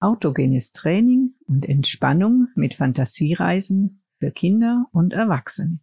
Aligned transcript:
Autogenes 0.00 0.72
Training 0.72 1.34
und 1.48 1.68
Entspannung 1.68 2.46
mit 2.54 2.74
Fantasiereisen 2.74 4.04
für 4.20 4.30
Kinder 4.30 4.86
und 4.92 5.12
Erwachsene. 5.12 5.80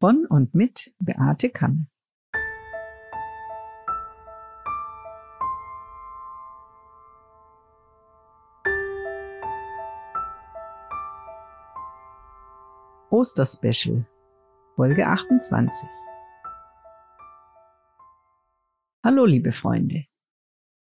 Von 0.00 0.26
und 0.26 0.54
mit 0.54 0.94
Beate 0.98 1.48
Kamme. 1.48 1.86
Osterspecial, 13.08 14.06
Folge 14.76 15.06
28. 15.06 15.88
Hallo, 19.02 19.24
liebe 19.24 19.52
Freunde. 19.52 20.04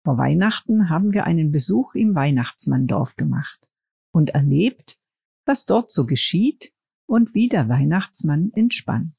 Vor 0.04 0.16
Weihnachten 0.16 0.88
haben 0.88 1.12
wir 1.12 1.24
einen 1.24 1.52
Besuch 1.52 1.94
im 1.94 2.14
Weihnachtsmanndorf 2.14 3.16
gemacht 3.16 3.68
und 4.12 4.30
erlebt, 4.30 4.98
was 5.45 5.66
dort 5.66 5.91
so 5.91 6.06
geschieht 6.06 6.72
und 7.06 7.34
wie 7.34 7.48
der 7.48 7.68
Weihnachtsmann 7.68 8.50
entspannt. 8.55 9.14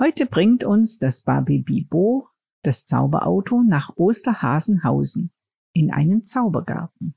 Heute 0.00 0.26
bringt 0.26 0.64
uns 0.64 0.98
das 0.98 1.22
Barbie 1.22 1.62
Bibo, 1.62 2.28
das 2.62 2.84
Zauberauto, 2.84 3.62
nach 3.62 3.96
Osterhasenhausen 3.96 5.30
in 5.72 5.92
einen 5.92 6.26
Zaubergarten. 6.26 7.14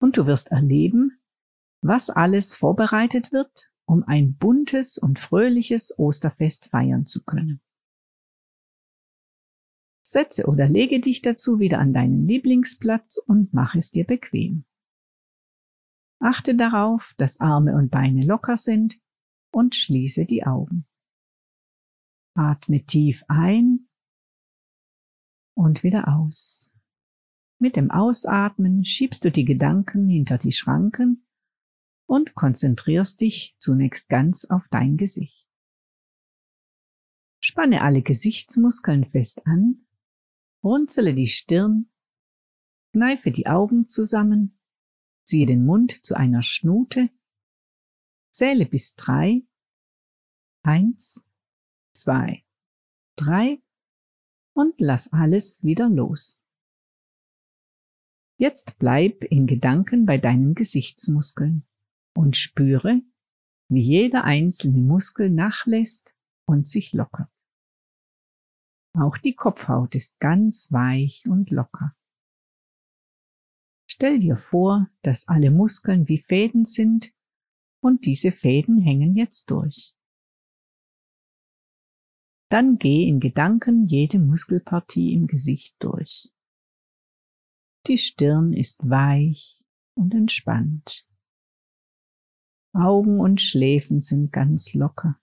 Und 0.00 0.16
du 0.16 0.26
wirst 0.26 0.50
erleben, 0.50 1.20
was 1.82 2.08
alles 2.08 2.54
vorbereitet 2.54 3.30
wird, 3.30 3.70
um 3.84 4.04
ein 4.04 4.36
buntes 4.36 4.96
und 4.96 5.18
fröhliches 5.18 5.98
Osterfest 5.98 6.66
feiern 6.66 7.04
zu 7.04 7.22
können. 7.24 7.60
Setze 10.14 10.46
oder 10.46 10.68
lege 10.68 11.00
dich 11.00 11.22
dazu 11.22 11.58
wieder 11.58 11.80
an 11.80 11.92
deinen 11.92 12.28
Lieblingsplatz 12.28 13.18
und 13.18 13.52
mach 13.52 13.74
es 13.74 13.90
dir 13.90 14.06
bequem. 14.06 14.64
Achte 16.20 16.54
darauf, 16.54 17.14
dass 17.18 17.40
Arme 17.40 17.74
und 17.74 17.90
Beine 17.90 18.24
locker 18.24 18.56
sind 18.56 19.00
und 19.50 19.74
schließe 19.74 20.24
die 20.24 20.46
Augen. 20.46 20.86
Atme 22.34 22.84
tief 22.84 23.24
ein 23.26 23.88
und 25.56 25.82
wieder 25.82 26.06
aus. 26.06 26.72
Mit 27.58 27.74
dem 27.74 27.90
Ausatmen 27.90 28.84
schiebst 28.84 29.24
du 29.24 29.32
die 29.32 29.44
Gedanken 29.44 30.08
hinter 30.08 30.38
die 30.38 30.52
Schranken 30.52 31.26
und 32.06 32.36
konzentrierst 32.36 33.20
dich 33.20 33.56
zunächst 33.58 34.08
ganz 34.08 34.44
auf 34.44 34.68
dein 34.70 34.96
Gesicht. 34.96 35.50
Spanne 37.40 37.82
alle 37.82 38.02
Gesichtsmuskeln 38.02 39.04
fest 39.06 39.44
an 39.44 39.83
runzele 40.64 41.14
die 41.14 41.26
Stirn, 41.26 41.90
kneife 42.92 43.30
die 43.30 43.46
Augen 43.46 43.86
zusammen, 43.86 44.58
ziehe 45.24 45.46
den 45.46 45.64
Mund 45.64 46.04
zu 46.04 46.16
einer 46.16 46.42
Schnute, 46.42 47.10
zähle 48.32 48.66
bis 48.66 48.94
drei, 48.96 49.42
eins, 50.62 51.28
zwei, 51.92 52.44
drei 53.16 53.62
und 54.54 54.74
lass 54.78 55.12
alles 55.12 55.64
wieder 55.64 55.88
los. 55.88 56.42
Jetzt 58.36 58.78
bleib 58.78 59.22
in 59.24 59.46
Gedanken 59.46 60.06
bei 60.06 60.18
deinen 60.18 60.54
Gesichtsmuskeln 60.54 61.66
und 62.16 62.36
spüre, 62.36 63.00
wie 63.68 63.80
jeder 63.80 64.24
einzelne 64.24 64.80
Muskel 64.80 65.30
nachlässt 65.30 66.16
und 66.46 66.68
sich 66.68 66.92
lockert. 66.92 67.33
Auch 68.96 69.18
die 69.18 69.34
Kopfhaut 69.34 69.94
ist 69.94 70.18
ganz 70.20 70.70
weich 70.70 71.24
und 71.28 71.50
locker. 71.50 71.96
Stell 73.90 74.20
dir 74.20 74.36
vor, 74.36 74.88
dass 75.02 75.28
alle 75.28 75.50
Muskeln 75.50 76.08
wie 76.08 76.18
Fäden 76.18 76.64
sind 76.64 77.12
und 77.80 78.06
diese 78.06 78.32
Fäden 78.32 78.78
hängen 78.78 79.16
jetzt 79.16 79.50
durch. 79.50 79.94
Dann 82.50 82.78
geh 82.78 83.08
in 83.08 83.18
Gedanken 83.18 83.86
jede 83.86 84.20
Muskelpartie 84.20 85.12
im 85.12 85.26
Gesicht 85.26 85.76
durch. 85.80 86.32
Die 87.86 87.98
Stirn 87.98 88.52
ist 88.52 88.88
weich 88.88 89.62
und 89.94 90.14
entspannt. 90.14 91.08
Augen 92.72 93.20
und 93.20 93.40
Schläfen 93.40 94.02
sind 94.02 94.32
ganz 94.32 94.72
locker. 94.72 95.20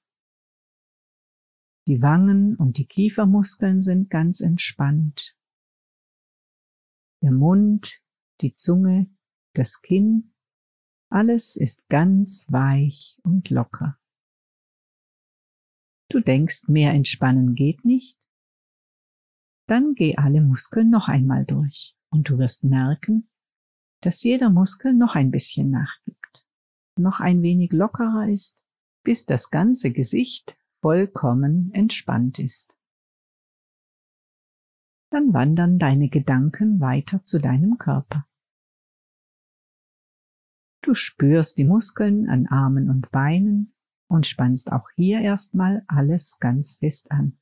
Die 1.88 2.02
Wangen 2.02 2.56
und 2.56 2.78
die 2.78 2.86
Kiefermuskeln 2.86 3.82
sind 3.82 4.10
ganz 4.10 4.40
entspannt. 4.40 5.36
Der 7.22 7.32
Mund, 7.32 8.02
die 8.42 8.56
Zunge, 8.56 9.10
das 9.54 9.82
Kinn, 9.82 10.34
alles 11.10 11.56
ist 11.56 11.88
ganz 11.90 12.48
weich 12.52 13.20
und 13.24 13.50
locker. 13.50 14.00
Du 16.10 16.20
denkst, 16.20 16.68
mehr 16.68 16.92
entspannen 16.92 17.56
geht 17.56 17.84
nicht? 17.84 18.18
Dann 19.68 19.96
geh 19.96 20.18
alle 20.18 20.42
Muskeln 20.42 20.90
noch 20.90 21.08
einmal 21.08 21.46
durch 21.46 21.96
und 22.10 22.30
du 22.30 22.38
wirst 22.38 22.64
merken, 22.64 23.30
dass 24.02 24.24
jeder 24.24 24.50
Muskel 24.50 24.94
noch 24.94 25.16
ein 25.16 25.32
bisschen 25.32 25.70
nachgibt, 25.70 26.46
noch 26.98 27.20
ein 27.20 27.42
wenig 27.42 27.72
lockerer 27.72 28.28
ist, 28.28 28.62
bis 29.04 29.26
das 29.26 29.50
ganze 29.50 29.92
Gesicht 29.92 30.58
vollkommen 30.82 31.72
entspannt 31.74 32.40
ist. 32.40 32.78
Dann 35.12 35.34
wandern 35.34 35.78
deine 35.78 36.10
Gedanken 36.10 36.80
weiter 36.80 37.24
zu 37.26 37.40
deinem 37.40 37.78
Körper. 37.78 38.28
Du 40.84 40.94
spürst 40.94 41.58
die 41.58 41.64
Muskeln 41.64 42.28
an 42.28 42.48
Armen 42.48 42.90
und 42.90 43.12
Beinen 43.12 43.76
und 44.10 44.26
spannst 44.26 44.72
auch 44.72 44.90
hier 44.96 45.22
erstmal 45.22 45.84
alles 45.88 46.40
ganz 46.40 46.78
fest 46.78 47.12
an. 47.12 47.40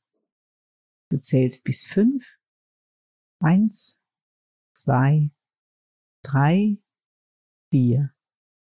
Du 1.10 1.20
zählst 1.20 1.64
bis 1.64 1.84
fünf. 1.84 2.38
Eins, 3.40 4.02
zwei, 4.74 5.30
drei, 6.22 6.78
vier, 7.70 8.12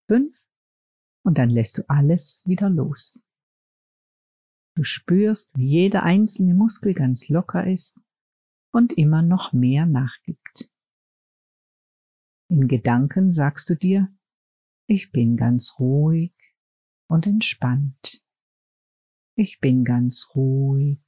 fünf 0.09 0.47
und 1.25 1.39
dann 1.39 1.51
lässt 1.51 1.79
du 1.79 1.89
alles 1.89 2.45
wieder 2.47 2.69
los. 2.69 3.26
Du 4.77 4.85
spürst, 4.85 5.51
wie 5.57 5.67
jeder 5.67 6.03
einzelne 6.03 6.53
Muskel 6.53 6.93
ganz 6.93 7.31
locker 7.31 7.67
ist 7.67 7.99
und 8.73 8.93
immer 8.93 9.23
noch 9.23 9.55
mehr 9.55 9.87
nachgibt. 9.87 10.71
In 12.49 12.69
Gedanken 12.69 13.33
sagst 13.33 13.71
du 13.71 13.75
dir, 13.75 14.15
ich 14.87 15.13
bin 15.13 15.39
ganz 15.39 15.79
ruhig 15.79 16.35
und 17.09 17.27
entspannt. 17.27 18.23
Ich 19.35 19.61
bin 19.61 19.83
ganz 19.83 20.29
ruhig 20.35 21.01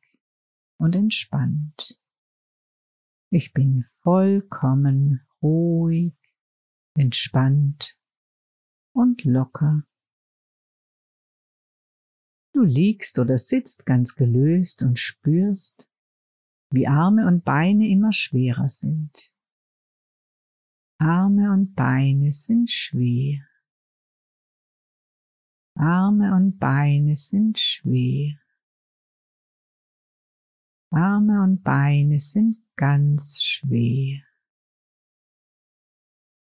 und 0.78 0.96
entspannt. 0.96 2.00
Ich 3.30 3.52
bin 3.52 3.84
vollkommen 4.02 5.20
ruhig, 5.42 6.14
entspannt 6.94 7.98
und 8.94 9.24
locker 9.24 9.82
Du 12.58 12.64
liegst 12.64 13.20
oder 13.20 13.38
sitzt 13.38 13.86
ganz 13.86 14.16
gelöst 14.16 14.82
und 14.82 14.98
spürst, 14.98 15.88
wie 16.72 16.88
Arme 16.88 17.28
und 17.28 17.44
Beine 17.44 17.86
immer 17.86 18.12
schwerer 18.12 18.68
sind. 18.68 19.32
Arme 20.98 21.52
und 21.52 21.76
Beine 21.76 22.32
sind 22.32 22.68
schwer. 22.68 23.46
Arme 25.76 26.34
und 26.34 26.58
Beine 26.58 27.14
sind 27.14 27.60
schwer. 27.60 28.40
Arme 30.90 31.44
und 31.44 31.62
Beine 31.62 32.18
sind 32.18 32.56
ganz 32.74 33.40
schwer. 33.40 34.20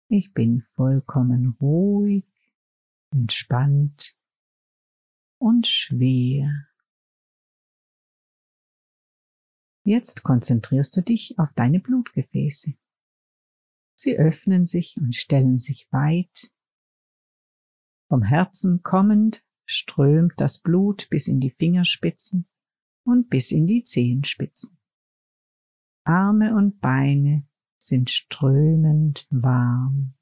Ich 0.07 0.33
bin 0.33 0.63
vollkommen 0.73 1.55
ruhig, 1.61 2.25
entspannt 3.11 4.17
und 5.41 5.65
schwer. 5.65 6.67
Jetzt 9.83 10.23
konzentrierst 10.23 10.95
du 10.95 11.01
dich 11.01 11.39
auf 11.39 11.51
deine 11.53 11.79
Blutgefäße. 11.79 12.75
Sie 13.95 14.17
öffnen 14.17 14.65
sich 14.65 14.97
und 14.97 15.15
stellen 15.15 15.57
sich 15.57 15.91
weit. 15.91 16.53
Vom 18.07 18.21
Herzen 18.21 18.83
kommend 18.83 19.43
strömt 19.65 20.33
das 20.37 20.59
Blut 20.59 21.09
bis 21.09 21.27
in 21.27 21.39
die 21.39 21.51
Fingerspitzen 21.51 22.47
und 23.03 23.29
bis 23.29 23.51
in 23.51 23.65
die 23.65 23.83
Zehenspitzen. 23.83 24.77
Arme 26.03 26.55
und 26.55 26.79
Beine 26.81 27.47
sind 27.79 28.11
strömend 28.11 29.27
warm. 29.31 30.13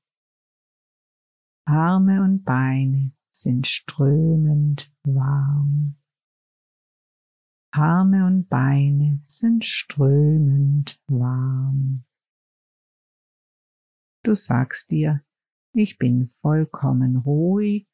Arme 1.65 2.23
und 2.23 2.45
Beine 2.45 3.11
sind 3.41 3.67
strömend 3.67 4.91
warm. 5.03 5.95
Arme 7.71 8.25
und 8.25 8.49
Beine 8.49 9.19
sind 9.23 9.63
strömend 9.63 11.01
warm. 11.07 12.03
Du 14.23 14.35
sagst 14.35 14.91
dir, 14.91 15.23
ich 15.73 15.97
bin 15.97 16.27
vollkommen 16.27 17.17
ruhig 17.17 17.87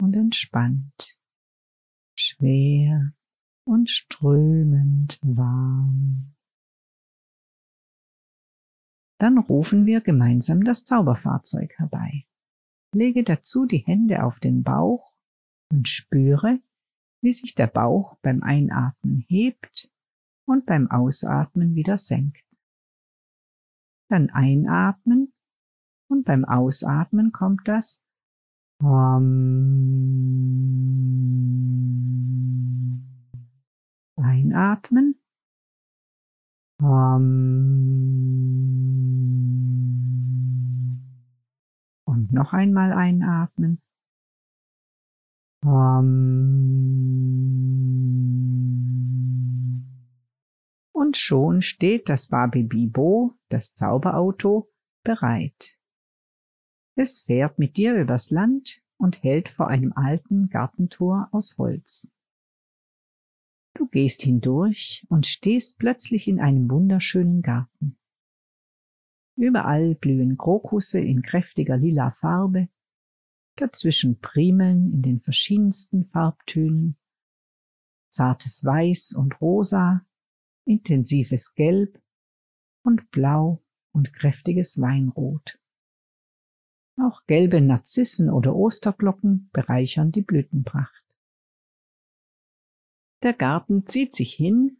und 0.00 0.14
entspannt, 0.14 1.18
schwer 2.16 3.12
und 3.64 3.90
strömend 3.90 5.18
warm. 5.22 6.34
Dann 9.18 9.38
rufen 9.38 9.86
wir 9.86 10.00
gemeinsam 10.00 10.62
das 10.62 10.84
Zauberfahrzeug 10.84 11.72
herbei. 11.78 12.26
Lege 12.96 13.22
dazu 13.24 13.66
die 13.66 13.78
Hände 13.78 14.24
auf 14.24 14.40
den 14.40 14.62
Bauch 14.62 15.12
und 15.70 15.86
spüre, 15.86 16.60
wie 17.22 17.32
sich 17.32 17.54
der 17.54 17.66
Bauch 17.66 18.16
beim 18.22 18.42
Einatmen 18.42 19.24
hebt 19.28 19.90
und 20.46 20.64
beim 20.64 20.90
Ausatmen 20.90 21.74
wieder 21.74 21.98
senkt. 21.98 22.44
Dann 24.08 24.30
einatmen 24.30 25.34
und 26.08 26.24
beim 26.24 26.44
Ausatmen 26.44 27.32
kommt 27.32 27.68
das 27.68 28.02
Einatmen. 34.16 35.20
Noch 42.36 42.52
einmal 42.52 42.92
einatmen. 42.92 43.80
Und 50.92 51.16
schon 51.16 51.62
steht 51.62 52.08
das 52.08 52.28
Babi 52.28 52.62
Bibo, 52.62 53.34
das 53.48 53.74
Zauberauto, 53.74 54.70
bereit. 55.02 55.78
Es 56.94 57.22
fährt 57.22 57.58
mit 57.58 57.76
dir 57.76 57.94
übers 57.94 58.30
Land 58.30 58.80
und 58.96 59.22
hält 59.22 59.48
vor 59.48 59.68
einem 59.68 59.92
alten 59.94 60.48
Gartentor 60.48 61.28
aus 61.32 61.58
Holz. 61.58 62.12
Du 63.74 63.88
gehst 63.88 64.22
hindurch 64.22 65.04
und 65.08 65.26
stehst 65.26 65.78
plötzlich 65.78 66.28
in 66.28 66.40
einem 66.40 66.70
wunderschönen 66.70 67.42
Garten. 67.42 67.98
Überall 69.36 69.94
blühen 69.94 70.38
Krokusse 70.38 70.98
in 70.98 71.22
kräftiger 71.22 71.76
lila 71.76 72.12
Farbe, 72.20 72.68
dazwischen 73.56 74.18
Primeln 74.20 74.92
in 74.92 75.02
den 75.02 75.20
verschiedensten 75.20 76.06
Farbtönen, 76.06 76.96
zartes 78.08 78.64
Weiß 78.64 79.12
und 79.12 79.40
Rosa, 79.40 80.06
intensives 80.64 81.54
Gelb 81.54 82.00
und 82.82 83.10
Blau 83.10 83.62
und 83.92 84.14
kräftiges 84.14 84.80
Weinrot. 84.80 85.60
Auch 86.98 87.26
gelbe 87.26 87.60
Narzissen 87.60 88.30
oder 88.30 88.54
Osterglocken 88.54 89.50
bereichern 89.52 90.12
die 90.12 90.22
Blütenpracht. 90.22 91.04
Der 93.22 93.34
Garten 93.34 93.86
zieht 93.86 94.14
sich 94.14 94.32
hin 94.32 94.78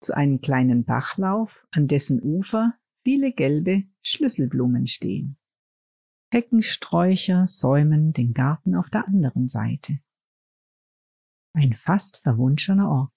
zu 0.00 0.14
einem 0.14 0.40
kleinen 0.40 0.84
Bachlauf, 0.84 1.66
an 1.72 1.88
dessen 1.88 2.22
Ufer 2.22 2.79
viele 3.02 3.32
gelbe 3.32 3.84
Schlüsselblumen 4.02 4.86
stehen. 4.86 5.36
Heckensträucher 6.32 7.46
säumen 7.46 8.12
den 8.12 8.34
Garten 8.34 8.74
auf 8.76 8.88
der 8.88 9.06
anderen 9.08 9.48
Seite. 9.48 9.98
Ein 11.52 11.74
fast 11.74 12.18
verwunschener 12.18 12.88
Ort. 12.88 13.12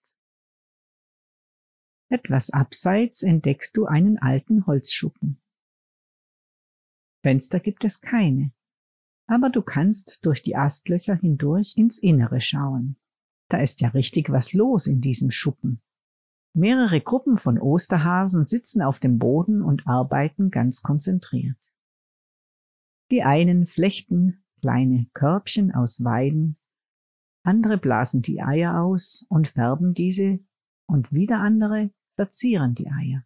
Etwas 2.09 2.49
abseits 2.49 3.21
entdeckst 3.23 3.77
du 3.77 3.85
einen 3.85 4.17
alten 4.17 4.65
Holzschuppen. 4.65 5.41
Fenster 7.21 7.59
gibt 7.59 7.85
es 7.85 8.01
keine, 8.01 8.51
aber 9.27 9.49
du 9.49 9.61
kannst 9.61 10.25
durch 10.25 10.41
die 10.41 10.55
Astlöcher 10.55 11.15
hindurch 11.15 11.77
ins 11.77 11.97
Innere 11.97 12.41
schauen. 12.41 12.97
Da 13.49 13.59
ist 13.61 13.81
ja 13.81 13.89
richtig 13.89 14.29
was 14.31 14.53
los 14.53 14.87
in 14.87 15.01
diesem 15.01 15.31
Schuppen. 15.31 15.81
Mehrere 16.55 17.01
Gruppen 17.01 17.37
von 17.37 17.59
Osterhasen 17.59 18.45
sitzen 18.45 18.81
auf 18.81 18.99
dem 18.99 19.17
Boden 19.17 19.61
und 19.61 19.87
arbeiten 19.87 20.51
ganz 20.51 20.81
konzentriert. 20.81 21.57
Die 23.11 23.23
einen 23.23 23.65
flechten 23.65 24.43
kleine 24.61 25.07
Körbchen 25.13 25.73
aus 25.73 26.03
Weiden, 26.03 26.57
andere 27.45 27.77
blasen 27.77 28.21
die 28.21 28.41
Eier 28.41 28.81
aus 28.81 29.25
und 29.27 29.49
färben 29.49 29.93
diese 29.93 30.39
und 30.87 31.11
wieder 31.11 31.41
andere 31.41 31.91
verzieren 32.15 32.73
die 32.73 32.89
Eier. 32.89 33.25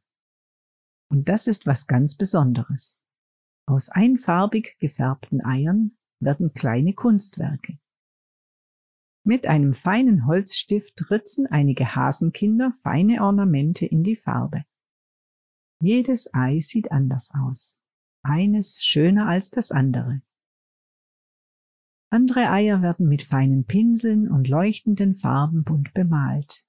Und 1.09 1.29
das 1.29 1.47
ist 1.47 1.65
was 1.65 1.85
ganz 1.87 2.15
Besonderes. 2.15 2.99
Aus 3.67 3.89
einfarbig 3.89 4.77
gefärbten 4.79 5.43
Eiern 5.45 5.97
werden 6.19 6.53
kleine 6.53 6.93
Kunstwerke. 6.93 7.77
Mit 9.27 9.45
einem 9.45 9.73
feinen 9.73 10.25
Holzstift 10.25 11.11
ritzen 11.11 11.47
einige 11.47 11.97
Hasenkinder 11.97 12.71
feine 12.81 13.21
Ornamente 13.21 13.85
in 13.85 14.01
die 14.01 14.15
Farbe. 14.15 14.63
Jedes 15.81 16.33
Ei 16.33 16.59
sieht 16.59 16.93
anders 16.93 17.31
aus, 17.37 17.81
eines 18.23 18.85
schöner 18.85 19.27
als 19.27 19.49
das 19.49 19.73
andere. 19.73 20.21
Andere 22.09 22.49
Eier 22.49 22.81
werden 22.81 23.09
mit 23.09 23.21
feinen 23.21 23.65
Pinseln 23.65 24.31
und 24.31 24.47
leuchtenden 24.47 25.17
Farben 25.17 25.65
bunt 25.65 25.93
bemalt. 25.93 26.65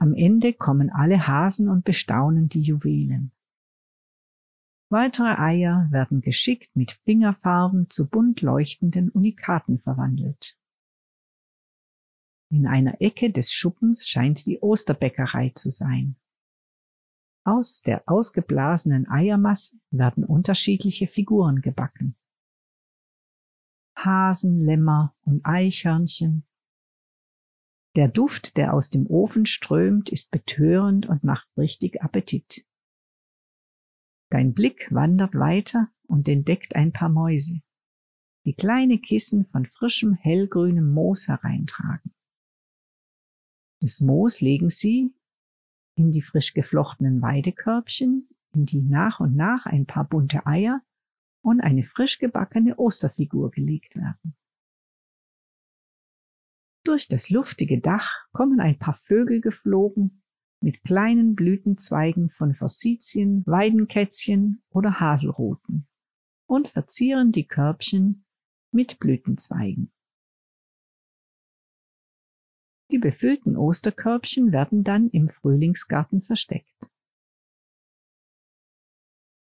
Am 0.00 0.14
Ende 0.14 0.52
kommen 0.52 0.90
alle 0.90 1.28
Hasen 1.28 1.68
und 1.68 1.84
bestaunen 1.84 2.48
die 2.48 2.62
Juwelen. 2.62 3.30
Weitere 4.92 5.38
Eier 5.38 5.86
werden 5.92 6.20
geschickt 6.20 6.74
mit 6.74 6.90
Fingerfarben 6.90 7.88
zu 7.90 8.08
bunt 8.08 8.40
leuchtenden 8.40 9.08
Unikaten 9.08 9.78
verwandelt. 9.78 10.58
In 12.50 12.66
einer 12.66 13.00
Ecke 13.00 13.30
des 13.30 13.52
Schuppens 13.52 14.08
scheint 14.08 14.46
die 14.46 14.58
Osterbäckerei 14.60 15.52
zu 15.54 15.70
sein. 15.70 16.16
Aus 17.44 17.82
der 17.82 18.02
ausgeblasenen 18.08 19.08
Eiermasse 19.08 19.76
werden 19.92 20.24
unterschiedliche 20.24 21.06
Figuren 21.06 21.60
gebacken. 21.60 22.16
Hasen, 23.96 24.64
Lämmer 24.64 25.14
und 25.22 25.46
Eichhörnchen. 25.46 26.44
Der 27.94 28.08
Duft, 28.08 28.56
der 28.56 28.74
aus 28.74 28.90
dem 28.90 29.06
Ofen 29.06 29.46
strömt, 29.46 30.10
ist 30.10 30.32
betörend 30.32 31.06
und 31.06 31.22
macht 31.22 31.48
richtig 31.56 32.02
Appetit. 32.02 32.66
Dein 34.30 34.54
Blick 34.54 34.86
wandert 34.92 35.34
weiter 35.34 35.90
und 36.06 36.28
entdeckt 36.28 36.76
ein 36.76 36.92
paar 36.92 37.08
Mäuse, 37.08 37.62
die 38.46 38.54
kleine 38.54 38.98
Kissen 38.98 39.44
von 39.44 39.66
frischem 39.66 40.14
hellgrünem 40.14 40.92
Moos 40.92 41.26
hereintragen. 41.26 42.14
Das 43.80 44.00
Moos 44.00 44.40
legen 44.40 44.70
sie 44.70 45.12
in 45.96 46.12
die 46.12 46.22
frisch 46.22 46.54
geflochtenen 46.54 47.20
Weidekörbchen, 47.20 48.28
in 48.54 48.66
die 48.66 48.80
nach 48.80 49.18
und 49.18 49.34
nach 49.34 49.66
ein 49.66 49.86
paar 49.86 50.08
bunte 50.08 50.46
Eier 50.46 50.80
und 51.42 51.60
eine 51.60 51.82
frisch 51.82 52.18
gebackene 52.18 52.78
Osterfigur 52.78 53.50
gelegt 53.50 53.96
werden. 53.96 54.36
Durch 56.84 57.08
das 57.08 57.30
luftige 57.30 57.80
Dach 57.80 58.28
kommen 58.32 58.60
ein 58.60 58.78
paar 58.78 58.94
Vögel 58.94 59.40
geflogen 59.40 60.19
mit 60.60 60.84
kleinen 60.84 61.34
Blütenzweigen 61.34 62.30
von 62.30 62.54
Forsythien, 62.54 63.42
Weidenkätzchen 63.46 64.62
oder 64.70 65.00
Haselruten 65.00 65.88
und 66.46 66.68
verzieren 66.68 67.32
die 67.32 67.46
Körbchen 67.46 68.24
mit 68.70 68.98
Blütenzweigen. 68.98 69.90
Die 72.90 72.98
befüllten 72.98 73.56
Osterkörbchen 73.56 74.52
werden 74.52 74.82
dann 74.82 75.08
im 75.10 75.28
Frühlingsgarten 75.28 76.22
versteckt. 76.22 76.90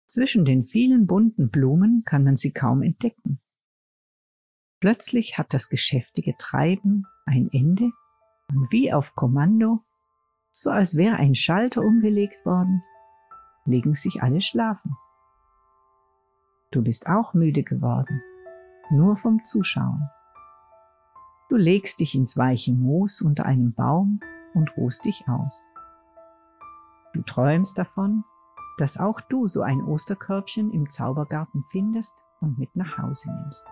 Zwischen 0.07 0.45
den 0.45 0.65
vielen 0.65 1.07
bunten 1.07 1.51
Blumen 1.51 2.03
kann 2.05 2.25
man 2.25 2.37
sie 2.37 2.53
kaum 2.53 2.83
entdecken. 2.83 3.41
Plötzlich 4.81 5.39
hat 5.39 5.55
das 5.55 5.69
geschäftige 5.69 6.37
Treiben 6.37 7.07
ein 7.25 7.49
Ende 7.53 7.91
und 8.49 8.71
wie 8.73 8.93
auf 8.93 9.15
Kommando 9.15 9.85
so 10.51 10.71
als 10.71 10.97
wäre 10.97 11.17
ein 11.17 11.35
Schalter 11.35 11.83
umgelegt 11.83 12.45
worden, 12.45 12.83
legen 13.65 13.95
sich 13.95 14.23
alle 14.23 14.41
schlafen. 14.41 14.97
Du 16.71 16.83
bist 16.83 17.07
auch 17.09 17.35
müde 17.35 17.63
geworden, 17.63 18.23
nur 18.91 19.17
vom 19.17 19.43
Zuschauen. 19.45 20.09
Du 21.49 21.57
legst 21.57 21.99
dich 22.01 22.15
ins 22.15 22.37
weiche 22.37 22.73
Moos 22.73 23.23
unter 23.23 23.45
einem 23.45 23.73
Baum 23.73 24.21
und 24.55 24.77
ruhst 24.77 25.05
dich 25.05 25.29
aus. 25.29 25.75
Du 27.13 27.23
träumst 27.23 27.77
davon, 27.77 28.25
dass 28.79 28.99
auch 28.99 29.21
du 29.21 29.47
so 29.47 29.63
ein 29.63 29.83
Osterkörbchen 29.83 30.71
im 30.71 30.89
Zaubergarten 30.89 31.65
findest 31.71 32.15
und 32.41 32.59
mit 32.59 32.75
nach 32.77 32.99
Hause 32.99 33.33
nimmst. 33.33 33.67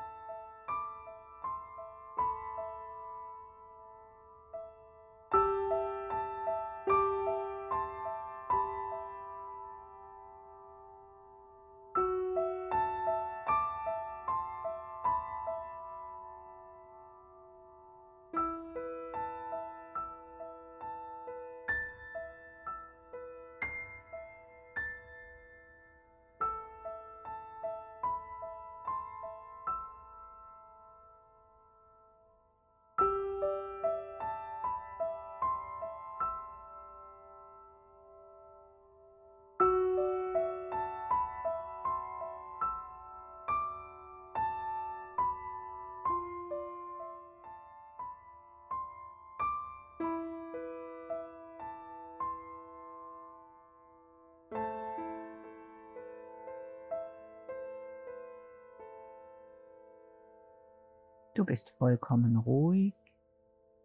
Du 61.39 61.45
bist 61.45 61.71
vollkommen 61.79 62.37
ruhig, 62.37 62.95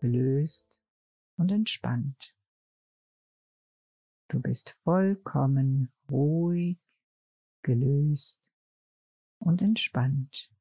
gelöst 0.01 0.81
und 1.37 1.51
entspannt. 1.51 2.35
Du 4.27 4.41
bist 4.41 4.71
vollkommen 4.83 5.93
ruhig, 6.09 6.79
gelöst 7.61 8.41
und 9.37 9.61
entspannt. 9.61 10.51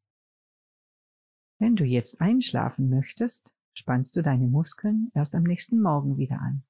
Wenn 1.59 1.77
du 1.77 1.85
jetzt 1.85 2.21
einschlafen 2.21 2.91
möchtest, 2.91 3.55
spannst 3.73 4.15
du 4.17 4.23
deine 4.23 4.47
Muskeln 4.47 5.11
erst 5.15 5.35
am 5.35 5.45
nächsten 5.45 5.81
Morgen 5.81 6.19
wieder 6.19 6.43
an. 6.43 6.63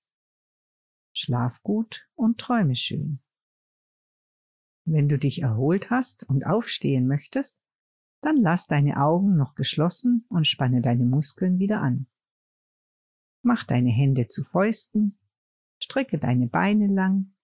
Schlaf 1.12 1.60
gut 1.64 2.08
und 2.14 2.38
träume 2.38 2.76
schön. 2.76 3.18
Wenn 4.84 5.08
du 5.08 5.18
dich 5.18 5.42
erholt 5.42 5.90
hast 5.90 6.22
und 6.22 6.46
aufstehen 6.46 7.08
möchtest, 7.08 7.58
dann 8.22 8.36
lass 8.36 8.66
deine 8.66 8.98
Augen 8.98 9.36
noch 9.36 9.54
geschlossen 9.54 10.24
und 10.28 10.46
spanne 10.46 10.80
deine 10.80 11.04
Muskeln 11.04 11.58
wieder 11.58 11.80
an. 11.80 12.06
Mach 13.42 13.64
deine 13.64 13.90
Hände 13.90 14.28
zu 14.28 14.44
Fäusten, 14.44 15.18
strecke 15.80 16.18
deine 16.18 16.46
Beine 16.46 16.86
lang, 16.86 17.34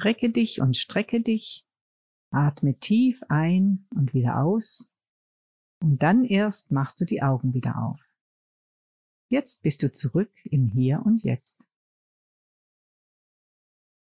recke 0.00 0.30
dich 0.30 0.60
und 0.60 0.76
strecke 0.76 1.20
dich, 1.20 1.66
atme 2.30 2.78
tief 2.78 3.22
ein 3.28 3.86
und 3.94 4.14
wieder 4.14 4.40
aus, 4.40 4.92
und 5.82 6.02
dann 6.02 6.24
erst 6.24 6.70
machst 6.70 7.00
du 7.00 7.04
die 7.04 7.22
Augen 7.22 7.52
wieder 7.52 7.82
auf. 7.82 8.00
Jetzt 9.28 9.62
bist 9.62 9.82
du 9.82 9.92
zurück 9.92 10.32
im 10.44 10.66
Hier 10.66 11.02
und 11.04 11.24
Jetzt. 11.24 11.66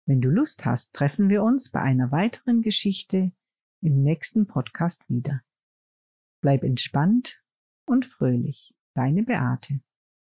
Wenn 0.05 0.21
du 0.21 0.29
Lust 0.29 0.65
hast, 0.65 0.93
treffen 0.93 1.29
wir 1.29 1.43
uns 1.43 1.71
bei 1.71 1.81
einer 1.81 2.11
weiteren 2.11 2.61
Geschichte 2.61 3.31
im 3.81 4.03
nächsten 4.03 4.45
Podcast 4.45 5.03
wieder. 5.09 5.41
Bleib 6.43 6.65
entspannt 6.65 7.41
und 7.85 8.05
fröhlich. 8.05 8.75
Deine 8.95 9.23
Beate. 9.23 9.79